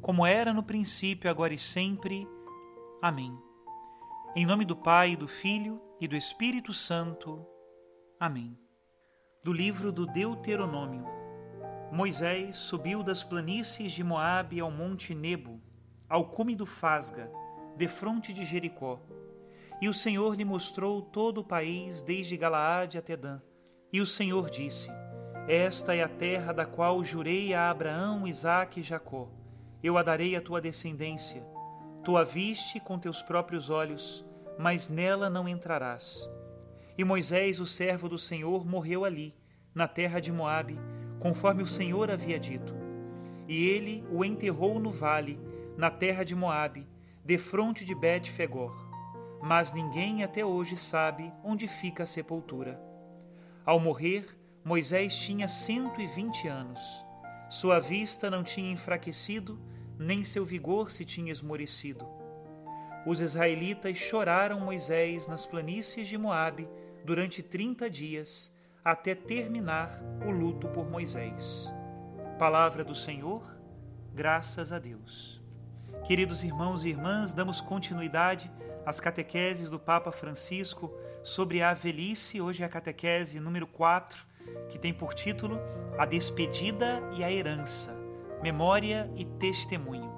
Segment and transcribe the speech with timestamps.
[0.00, 2.26] como era no princípio, agora e sempre.
[3.02, 3.36] Amém.
[4.34, 7.44] Em nome do Pai, do Filho e do Espírito Santo.
[8.18, 8.56] Amém.
[9.42, 11.04] Do livro do Deuteronômio.
[11.90, 15.60] Moisés subiu das planícies de Moabe ao monte Nebo,
[16.08, 17.30] ao cume do Fasga,
[17.76, 19.00] defronte de Jericó.
[19.80, 23.40] E o Senhor lhe mostrou todo o país, desde Galaade até Dan.
[23.92, 24.90] E o Senhor disse:
[25.48, 29.37] Esta é a terra da qual jurei a Abraão, Isaque e Jacó
[29.82, 31.46] eu a darei à tua descendência.
[32.04, 34.24] Tu a viste com teus próprios olhos,
[34.58, 36.28] mas nela não entrarás.
[36.96, 39.34] E Moisés, o servo do Senhor, morreu ali,
[39.74, 40.78] na terra de Moabe,
[41.20, 42.74] conforme o Senhor havia dito.
[43.46, 45.38] E ele o enterrou no vale,
[45.76, 46.88] na terra de Moabe,
[47.24, 48.74] defronte de Bet-Fegor.
[49.40, 52.80] Mas ninguém até hoje sabe onde fica a sepultura.
[53.64, 56.80] Ao morrer, Moisés tinha cento e vinte anos.
[57.48, 59.58] Sua vista não tinha enfraquecido,
[59.98, 62.06] nem seu vigor se tinha esmorecido.
[63.06, 66.68] Os israelitas choraram Moisés nas planícies de Moabe
[67.06, 68.52] durante trinta dias,
[68.84, 71.72] até terminar o luto por Moisés.
[72.38, 73.42] Palavra do Senhor,
[74.14, 75.40] graças a Deus.
[76.04, 78.50] Queridos irmãos e irmãs, damos continuidade
[78.84, 80.92] às catequeses do Papa Francisco
[81.22, 82.42] sobre a velhice.
[82.42, 84.27] Hoje é a catequese número 4,
[84.68, 85.58] que tem por título
[85.98, 87.96] A Despedida e a Herança,
[88.42, 90.12] Memória e Testemunho.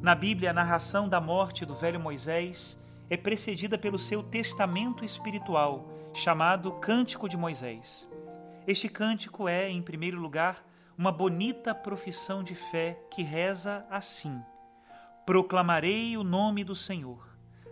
[0.00, 2.78] Na Bíblia, a narração da morte do velho Moisés
[3.10, 8.08] é precedida pelo seu testamento espiritual, chamado Cântico de Moisés.
[8.66, 10.64] Este cântico é, em primeiro lugar,
[10.96, 14.40] uma bonita profissão de fé que reza assim:
[15.24, 17.26] Proclamarei o nome do Senhor,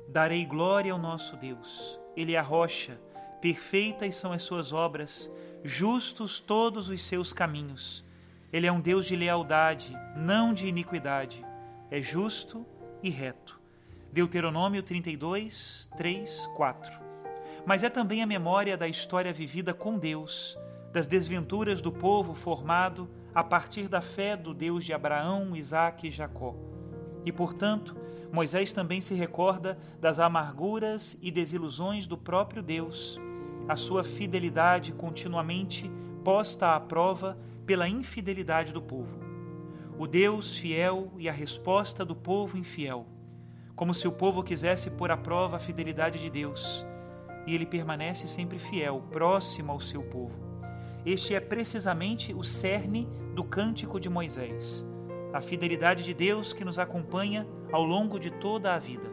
[0.09, 2.01] darei glória ao nosso Deus.
[2.17, 2.99] Ele é a rocha,
[3.41, 5.31] perfeitas são as suas obras,
[5.63, 8.05] justos todos os seus caminhos.
[8.53, 11.45] Ele é um Deus de lealdade, não de iniquidade.
[11.91, 12.65] É justo
[13.03, 13.61] e reto.
[14.13, 16.93] Deuteronômio 32, 3, 4.
[17.67, 20.57] Mas é também a memória da história vivida com Deus,
[20.93, 26.11] das desventuras do povo formado a partir da fé do Deus de Abraão, Isaque e
[26.11, 26.55] Jacó.
[27.27, 27.95] E, portanto,
[28.33, 33.21] Moisés também se recorda das amarguras e desilusões do próprio Deus
[33.69, 35.91] a sua fidelidade continuamente
[36.23, 39.19] posta à prova pela infidelidade do povo.
[39.99, 43.07] O Deus fiel e a resposta do povo infiel,
[43.75, 46.87] como se o povo quisesse pôr à prova a fidelidade de Deus,
[47.45, 50.39] e ele permanece sempre fiel, próximo ao seu povo.
[51.05, 54.87] Este é precisamente o cerne do cântico de Moisés,
[55.33, 59.11] a fidelidade de Deus que nos acompanha ao longo de toda a vida.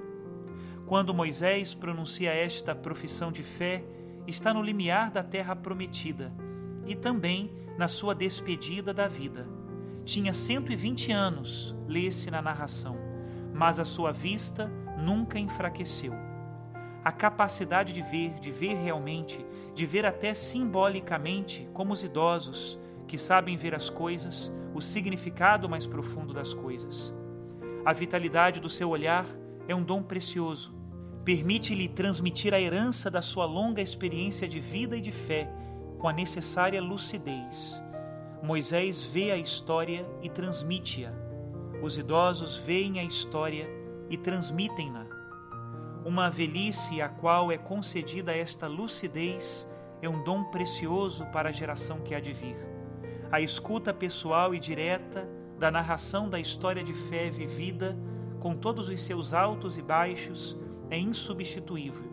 [0.86, 3.84] Quando Moisés pronuncia esta profissão de fé
[4.28, 6.32] está no limiar da terra prometida
[6.86, 9.48] e também na sua despedida da vida.
[10.06, 12.98] Tinha 120 anos, lê-se na narração,
[13.54, 16.14] mas a sua vista nunca enfraqueceu.
[17.04, 22.80] A capacidade de ver, de ver realmente, de ver até simbolicamente, como os idosos
[23.14, 27.14] que sabem ver as coisas, o significado mais profundo das coisas.
[27.86, 29.28] A vitalidade do seu olhar
[29.68, 30.74] é um dom precioso
[31.24, 35.48] Permite-lhe transmitir a herança da sua longa experiência de vida e de fé
[36.00, 37.80] com a necessária lucidez.
[38.42, 41.14] Moisés vê a história e transmite-a.
[41.84, 43.70] Os idosos veem a história
[44.10, 45.06] e transmitem-na.
[46.04, 49.70] Uma velhice a qual é concedida esta lucidez
[50.02, 52.73] é um dom precioso para a geração que há de vir.
[53.34, 55.28] A escuta pessoal e direta
[55.58, 57.98] da narração da história de fé vivida,
[58.40, 60.56] com todos os seus altos e baixos,
[60.88, 62.12] é insubstituível.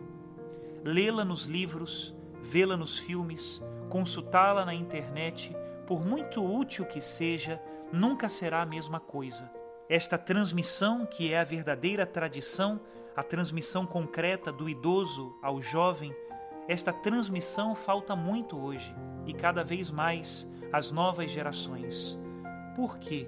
[0.83, 7.61] Lê-la nos livros, vê-la nos filmes, consultá-la na internet, por muito útil que seja,
[7.93, 9.47] nunca será a mesma coisa.
[9.87, 12.81] esta transmissão que é a verdadeira tradição,
[13.15, 16.15] a transmissão concreta do idoso ao jovem,
[16.67, 18.91] esta transmissão falta muito hoje
[19.27, 22.19] e cada vez mais às novas gerações.
[22.75, 23.27] Por quê?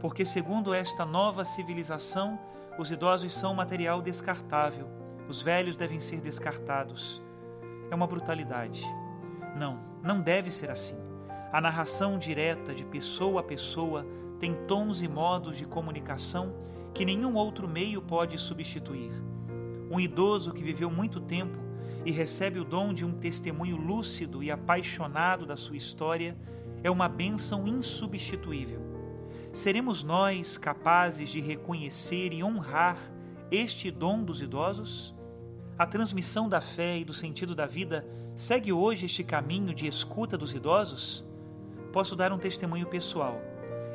[0.00, 2.38] Porque, segundo esta nova civilização,
[2.78, 4.88] os idosos são material descartável,
[5.28, 7.22] os velhos devem ser descartados.
[7.90, 8.84] É uma brutalidade.
[9.56, 10.96] Não, não deve ser assim.
[11.52, 14.06] A narração direta de pessoa a pessoa
[14.38, 16.54] tem tons e modos de comunicação
[16.92, 19.12] que nenhum outro meio pode substituir.
[19.90, 21.65] Um idoso que viveu muito tempo
[22.06, 26.36] e recebe o dom de um testemunho lúcido e apaixonado da sua história
[26.84, 28.80] é uma bênção insubstituível.
[29.52, 32.96] Seremos nós capazes de reconhecer e honrar
[33.50, 35.12] este dom dos idosos?
[35.76, 38.06] A transmissão da fé e do sentido da vida
[38.36, 41.24] segue hoje este caminho de escuta dos idosos?
[41.92, 43.40] Posso dar um testemunho pessoal.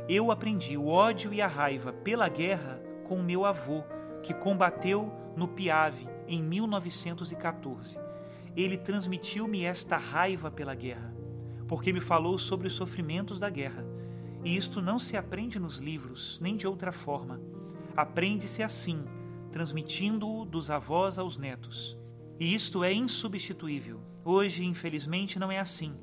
[0.09, 3.83] Eu aprendi o ódio e a raiva pela guerra com meu avô,
[4.21, 7.97] que combateu no Piave em 1914.
[8.55, 11.13] Ele transmitiu-me esta raiva pela guerra,
[11.67, 13.85] porque me falou sobre os sofrimentos da guerra.
[14.43, 17.39] E isto não se aprende nos livros, nem de outra forma.
[17.95, 19.03] Aprende-se assim,
[19.51, 21.97] transmitindo-o dos avós aos netos.
[22.39, 24.01] E isto é insubstituível.
[24.25, 25.95] Hoje, infelizmente, não é assim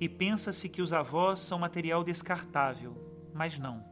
[0.00, 2.94] e pensa-se que os avós são material descartável,
[3.32, 3.82] mas não.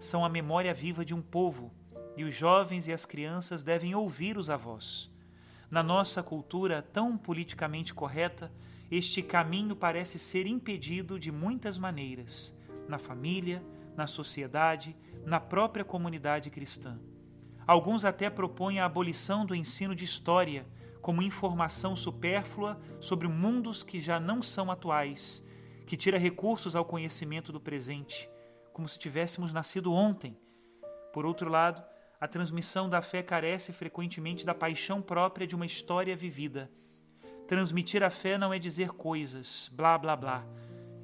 [0.00, 1.72] São a memória viva de um povo,
[2.16, 5.10] e os jovens e as crianças devem ouvir os avós.
[5.72, 8.52] Na nossa cultura tão politicamente correta,
[8.90, 12.54] este caminho parece ser impedido de muitas maneiras,
[12.86, 13.64] na família,
[13.96, 17.00] na sociedade, na própria comunidade cristã.
[17.66, 20.66] Alguns até propõem a abolição do ensino de história
[21.00, 25.42] como informação supérflua sobre mundos que já não são atuais,
[25.86, 28.28] que tira recursos ao conhecimento do presente,
[28.74, 30.36] como se tivéssemos nascido ontem.
[31.14, 31.82] Por outro lado,
[32.22, 36.70] a transmissão da fé carece frequentemente da paixão própria de uma história vivida.
[37.48, 40.44] Transmitir a fé não é dizer coisas, blá blá blá,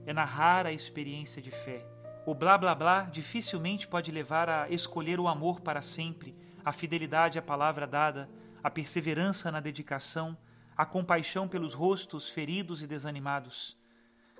[0.06, 1.84] é narrar a experiência de fé.
[2.24, 7.36] O blá blá blá dificilmente pode levar a escolher o amor para sempre, a fidelidade
[7.36, 8.30] à palavra dada,
[8.62, 10.38] a perseverança na dedicação,
[10.76, 13.76] a compaixão pelos rostos feridos e desanimados.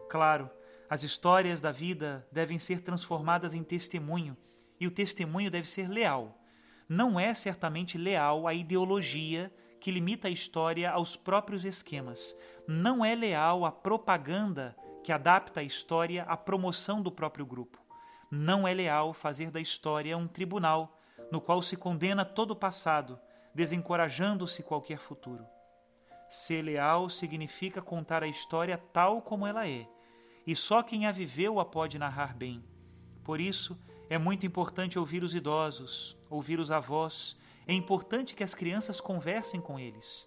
[0.08, 0.48] Claro,
[0.88, 4.36] as histórias da vida devem ser transformadas em testemunho,
[4.78, 6.38] e o testemunho deve ser leal.
[6.88, 12.36] Não é certamente leal a ideologia que limita a história aos próprios esquemas.
[12.66, 14.74] Não é leal a propaganda
[15.04, 17.78] que adapta a história à promoção do próprio grupo.
[18.30, 20.98] Não é leal fazer da história um tribunal
[21.30, 23.18] no qual se condena todo o passado
[23.54, 25.44] desencorajando-se qualquer futuro.
[26.30, 29.88] Ser leal significa contar a história tal como ela é,
[30.46, 32.62] e só quem a viveu a pode narrar bem.
[33.24, 37.36] Por isso, é muito importante ouvir os idosos, ouvir os avós,
[37.66, 40.26] é importante que as crianças conversem com eles.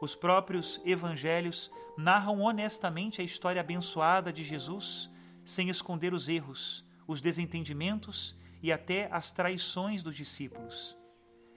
[0.00, 5.10] Os próprios evangelhos narram honestamente a história abençoada de Jesus,
[5.44, 10.96] sem esconder os erros, os desentendimentos e até as traições dos discípulos.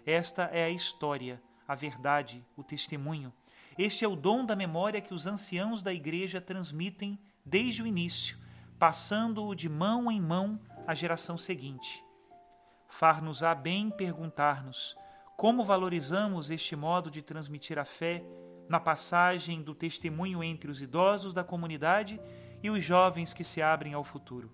[0.06, 3.32] Esta é a história, a verdade, o testemunho.
[3.78, 8.38] Este é o dom da memória que os anciãos da Igreja transmitem desde o início,
[8.80, 12.04] passando-o de mão em mão à geração seguinte.
[12.92, 14.98] Far-nos-á bem perguntar-nos
[15.38, 18.22] como valorizamos este modo de transmitir a fé
[18.68, 22.22] na passagem do testemunho entre os idosos da comunidade
[22.62, 24.51] e os jovens que se abrem ao futuro.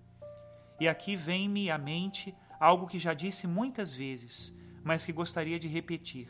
[0.79, 5.67] E aqui vem-me à mente algo que já disse muitas vezes, mas que gostaria de
[5.67, 6.29] repetir.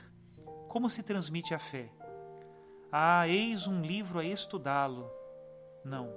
[0.69, 1.91] Como se transmite a fé?
[2.89, 5.11] Ah, eis um livro a estudá-lo.
[5.83, 6.09] Não.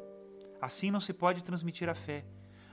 [0.62, 2.24] Assim não se pode transmitir a fé.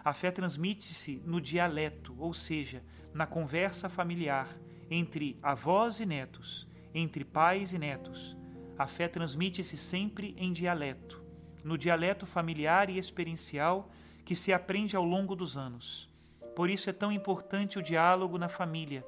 [0.08, 2.82] A fé transmite-se no dialeto, ou seja,
[3.14, 4.48] na conversa familiar
[4.90, 8.38] entre avós e netos, entre pais e netos.
[8.78, 11.22] A fé transmite-se sempre em dialeto,
[11.62, 13.92] no dialeto familiar e experiencial
[14.24, 16.10] que se aprende ao longo dos anos.
[16.56, 19.06] Por isso é tão importante o diálogo na família,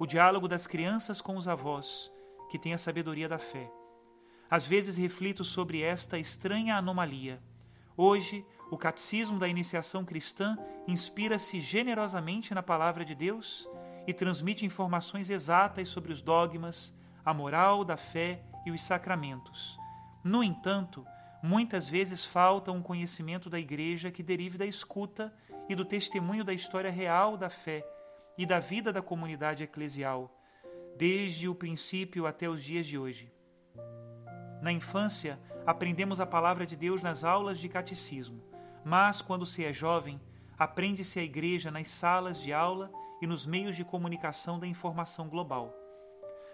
[0.00, 2.10] o diálogo das crianças com os avós,
[2.50, 3.70] que têm a sabedoria da fé.
[4.50, 7.40] Às vezes reflito sobre esta estranha anomalia.
[7.96, 13.68] Hoje, o catecismo da iniciação cristã inspira-se generosamente na palavra de Deus
[14.06, 19.78] e transmite informações exatas sobre os dogmas, a moral da fé e os sacramentos.
[20.22, 21.04] No entanto,
[21.42, 25.34] muitas vezes falta um conhecimento da Igreja que derive da escuta
[25.68, 27.84] e do testemunho da história real da fé
[28.38, 30.34] e da vida da comunidade eclesial,
[30.96, 33.32] desde o princípio até os dias de hoje.
[34.62, 38.49] Na infância, aprendemos a palavra de Deus nas aulas de catecismo,
[38.84, 40.20] mas quando se é jovem,
[40.58, 45.74] aprende-se a igreja nas salas de aula e nos meios de comunicação da informação global.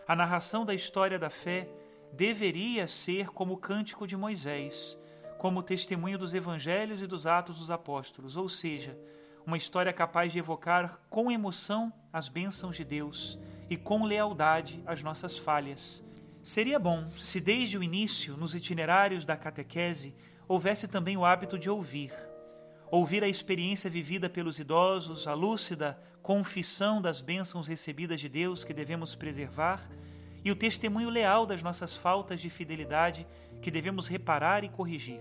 [0.07, 1.69] A narração da história da fé
[2.13, 4.97] deveria ser como o cântico de Moisés,
[5.39, 8.99] como o testemunho dos evangelhos e dos atos dos apóstolos, ou seja,
[9.45, 13.39] uma história capaz de evocar com emoção as bênçãos de Deus
[13.71, 16.03] e com lealdade as nossas falhas.
[16.43, 20.15] Seria bom se desde o início, nos itinerários da catequese,
[20.49, 22.13] houvesse também o hábito de ouvir.
[22.91, 28.75] Ouvir a experiência vivida pelos idosos, a lúcida confissão das bênçãos recebidas de Deus que
[28.75, 29.89] devemos preservar
[30.45, 33.27] e o testemunho leal das nossas faltas de fidelidade
[33.61, 35.21] que devemos reparar e corrigir.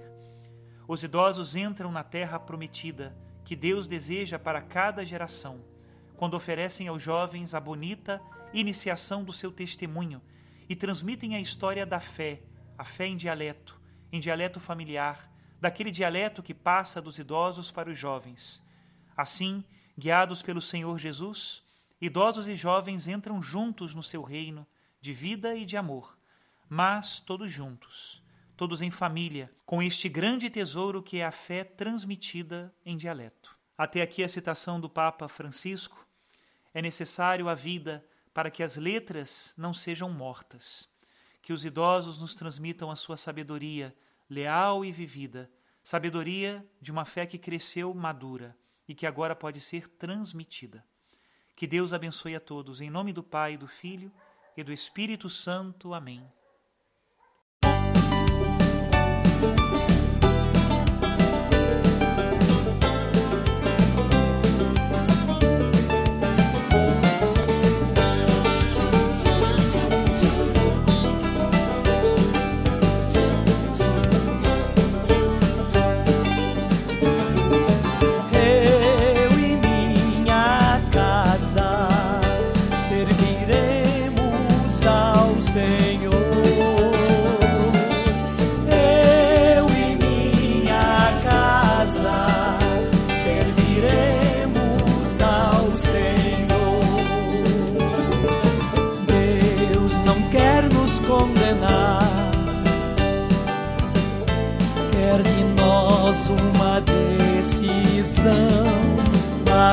[0.87, 5.63] Os idosos entram na terra prometida, que Deus deseja para cada geração,
[6.15, 8.21] quando oferecem aos jovens a bonita
[8.53, 10.21] iniciação do seu testemunho
[10.69, 12.41] e transmitem a história da fé,
[12.77, 13.79] a fé em dialeto,
[14.11, 18.63] em dialeto familiar, daquele dialeto que passa dos idosos para os jovens.
[19.15, 19.63] Assim,
[19.97, 21.63] guiados pelo Senhor Jesus,
[21.99, 24.67] idosos e jovens entram juntos no seu reino
[25.01, 26.17] de vida e de amor,
[26.67, 28.23] mas todos juntos,
[28.57, 33.55] todos em família, com este grande tesouro que é a fé transmitida em dialeto.
[33.77, 36.05] Até aqui a citação do Papa Francisco.
[36.73, 40.89] É necessário a vida para que as letras não sejam mortas,
[41.45, 43.95] que os idosos nos transmitam a sua sabedoria
[44.27, 45.47] leal e vivida,
[45.83, 50.83] sabedoria de uma fé que cresceu madura e que agora pode ser transmitida.
[51.55, 54.11] Que Deus abençoe a todos, em nome do Pai, do Filho
[54.57, 55.93] e do Espírito Santo.
[55.93, 56.27] Amém.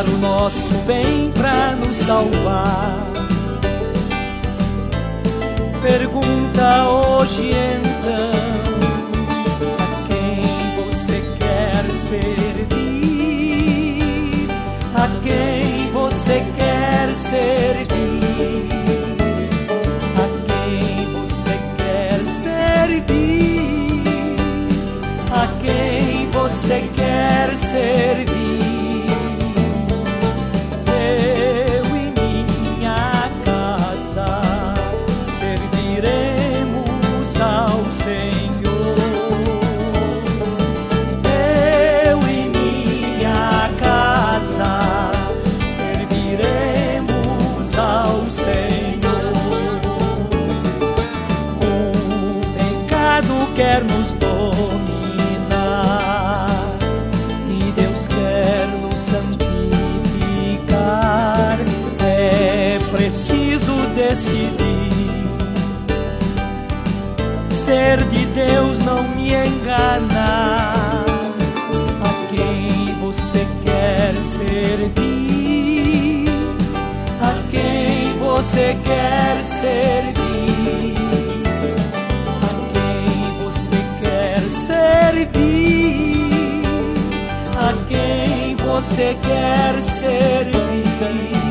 [0.00, 2.96] O nosso bem, para nos salvar.
[5.82, 8.30] Pergunta hoje então
[9.78, 10.42] a quem
[10.84, 12.68] você quer servir,
[14.94, 18.32] a quem você quer servir.
[26.52, 28.31] você quer servir.
[28.31, 28.31] Eu
[67.64, 70.72] Ser de Deus não me engana.
[72.02, 74.98] A quem você quer servir?
[77.20, 80.96] A quem você quer servir?
[82.42, 85.30] A quem você quer servir?
[87.56, 91.41] A quem você quer servir?